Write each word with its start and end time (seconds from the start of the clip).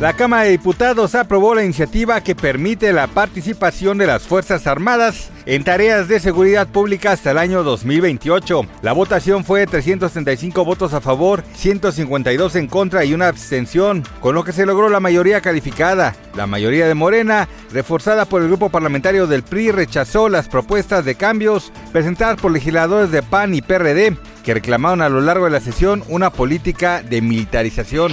La 0.00 0.14
Cámara 0.14 0.42
de 0.42 0.50
Diputados 0.50 1.14
aprobó 1.14 1.54
la 1.54 1.62
iniciativa 1.62 2.20
que 2.22 2.34
permite 2.34 2.92
la 2.92 3.06
participación 3.06 3.98
de 3.98 4.08
las 4.08 4.24
Fuerzas 4.24 4.66
Armadas 4.66 5.30
en 5.46 5.62
tareas 5.62 6.08
de 6.08 6.18
seguridad 6.18 6.66
pública 6.66 7.12
hasta 7.12 7.30
el 7.30 7.38
año 7.38 7.62
2028. 7.62 8.62
La 8.82 8.92
votación 8.92 9.44
fue 9.44 9.60
de 9.60 9.68
335 9.68 10.64
votos 10.64 10.92
a 10.92 11.00
favor, 11.00 11.44
152 11.54 12.56
en 12.56 12.66
contra 12.66 13.04
y 13.04 13.14
una 13.14 13.28
abstención, 13.28 14.02
con 14.20 14.34
lo 14.34 14.42
que 14.42 14.52
se 14.52 14.66
logró 14.66 14.88
la 14.88 14.98
mayoría 14.98 15.40
calificada. 15.40 16.16
La 16.34 16.48
mayoría 16.48 16.88
de 16.88 16.94
Morena, 16.94 17.48
reforzada 17.72 18.24
por 18.24 18.42
el 18.42 18.48
grupo 18.48 18.70
parlamentario 18.70 19.28
del 19.28 19.44
PRI, 19.44 19.70
rechazó 19.70 20.28
las 20.28 20.48
propuestas 20.48 21.04
de 21.04 21.14
cambios 21.14 21.70
presentadas 21.92 22.40
por 22.40 22.50
legisladores 22.50 23.12
de 23.12 23.22
PAN 23.22 23.54
y 23.54 23.62
PRD 23.62 24.16
que 24.42 24.54
reclamaron 24.54 25.00
a 25.02 25.08
lo 25.08 25.20
largo 25.20 25.44
de 25.44 25.52
la 25.52 25.60
sesión 25.60 26.02
una 26.08 26.30
política 26.30 27.02
de 27.02 27.22
militarización. 27.22 28.12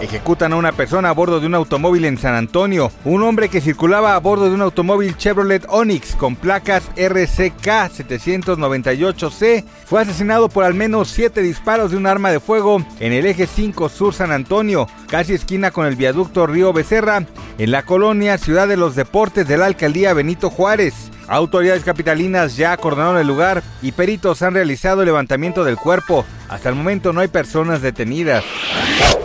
Ejecutan 0.00 0.52
a 0.52 0.56
una 0.56 0.72
persona 0.72 1.08
a 1.08 1.12
bordo 1.12 1.40
de 1.40 1.46
un 1.46 1.54
automóvil 1.54 2.04
en 2.04 2.18
San 2.18 2.34
Antonio. 2.34 2.92
Un 3.04 3.22
hombre 3.22 3.48
que 3.48 3.60
circulaba 3.60 4.14
a 4.14 4.20
bordo 4.20 4.44
de 4.44 4.54
un 4.54 4.62
automóvil 4.62 5.16
Chevrolet 5.16 5.66
Onix 5.68 6.14
con 6.14 6.36
placas 6.36 6.84
RCK 6.96 7.64
798C 7.64 9.64
fue 9.86 10.02
asesinado 10.02 10.48
por 10.48 10.64
al 10.64 10.74
menos 10.74 11.08
siete 11.08 11.42
disparos 11.42 11.90
de 11.90 11.96
un 11.96 12.06
arma 12.06 12.30
de 12.30 12.40
fuego 12.40 12.84
en 13.00 13.12
el 13.12 13.26
eje 13.26 13.46
5 13.46 13.88
Sur 13.88 14.14
San 14.14 14.32
Antonio, 14.32 14.86
casi 15.08 15.34
esquina 15.34 15.70
con 15.70 15.86
el 15.86 15.96
viaducto 15.96 16.46
Río 16.46 16.72
Becerra, 16.72 17.24
en 17.58 17.70
la 17.70 17.84
colonia 17.84 18.38
Ciudad 18.38 18.68
de 18.68 18.76
los 18.76 18.94
Deportes 18.94 19.48
de 19.48 19.56
la 19.56 19.66
alcaldía 19.66 20.14
Benito 20.14 20.50
Juárez. 20.50 21.10
Autoridades 21.28 21.82
capitalinas 21.82 22.56
ya 22.56 22.72
acordaron 22.72 23.18
el 23.18 23.26
lugar 23.26 23.62
y 23.82 23.92
peritos 23.92 24.42
han 24.42 24.54
realizado 24.54 25.02
el 25.02 25.06
levantamiento 25.06 25.64
del 25.64 25.76
cuerpo. 25.76 26.24
Hasta 26.48 26.68
el 26.68 26.76
momento 26.76 27.12
no 27.12 27.20
hay 27.20 27.28
personas 27.28 27.82
detenidas. 27.82 28.44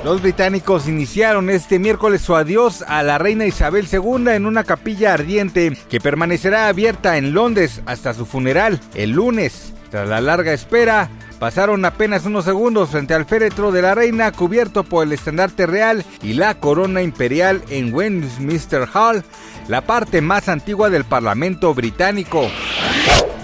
Los 0.03 0.21
británicos 0.21 0.87
iniciaron 0.87 1.49
este 1.51 1.77
miércoles 1.77 2.21
su 2.21 2.35
adiós 2.35 2.83
a 2.87 3.03
la 3.03 3.19
reina 3.19 3.45
Isabel 3.45 3.87
II 3.91 4.29
en 4.29 4.47
una 4.47 4.63
capilla 4.63 5.13
ardiente 5.13 5.77
que 5.89 6.01
permanecerá 6.01 6.67
abierta 6.67 7.17
en 7.17 7.33
Londres 7.33 7.81
hasta 7.85 8.13
su 8.15 8.25
funeral 8.25 8.79
el 8.95 9.11
lunes. 9.11 9.73
Tras 9.91 10.09
la 10.09 10.19
larga 10.19 10.53
espera, 10.53 11.09
pasaron 11.37 11.85
apenas 11.85 12.25
unos 12.25 12.45
segundos 12.45 12.89
frente 12.89 13.13
al 13.13 13.25
féretro 13.25 13.71
de 13.71 13.83
la 13.83 13.93
reina 13.93 14.31
cubierto 14.31 14.83
por 14.83 15.05
el 15.05 15.13
estandarte 15.13 15.67
real 15.67 16.03
y 16.23 16.33
la 16.33 16.55
corona 16.55 17.03
imperial 17.03 17.61
en 17.69 17.93
Westminster 17.93 18.87
Hall, 18.93 19.23
la 19.67 19.81
parte 19.81 20.21
más 20.21 20.49
antigua 20.49 20.89
del 20.89 21.03
Parlamento 21.03 21.73
británico. 21.75 22.49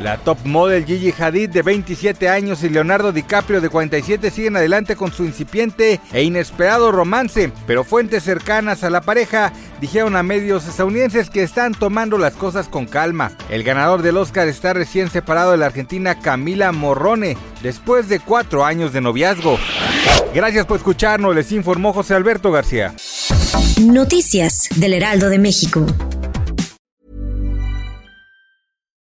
La 0.01 0.17
top 0.17 0.37
model 0.43 0.85
Gigi 0.85 1.11
Hadid 1.17 1.49
de 1.49 1.63
27 1.63 2.29
años 2.29 2.63
y 2.63 2.69
Leonardo 2.69 3.11
DiCaprio 3.11 3.61
de 3.61 3.69
47 3.69 4.29
siguen 4.29 4.55
adelante 4.55 4.95
con 4.95 5.11
su 5.11 5.25
incipiente 5.25 5.99
e 6.13 6.21
inesperado 6.21 6.91
romance, 6.91 7.51
pero 7.65 7.83
fuentes 7.83 8.23
cercanas 8.23 8.83
a 8.83 8.91
la 8.91 9.01
pareja 9.01 9.51
dijeron 9.81 10.15
a 10.15 10.21
medios 10.21 10.67
estadounidenses 10.67 11.31
que 11.31 11.41
están 11.41 11.73
tomando 11.73 12.19
las 12.19 12.33
cosas 12.33 12.67
con 12.67 12.85
calma. 12.85 13.31
El 13.49 13.63
ganador 13.63 14.03
del 14.03 14.17
Oscar 14.17 14.47
está 14.47 14.73
recién 14.73 15.09
separado 15.09 15.51
de 15.51 15.57
la 15.57 15.65
argentina 15.65 16.19
Camila 16.19 16.71
Morrone 16.71 17.35
después 17.63 18.07
de 18.07 18.19
cuatro 18.19 18.65
años 18.65 18.93
de 18.93 19.01
noviazgo. 19.01 19.57
Gracias 20.33 20.67
por 20.67 20.77
escucharnos, 20.77 21.35
les 21.35 21.51
informó 21.51 21.91
José 21.91 22.13
Alberto 22.13 22.51
García. 22.51 22.93
Noticias 23.81 24.69
del 24.75 24.93
Heraldo 24.93 25.29
de 25.29 25.39
México. 25.39 25.85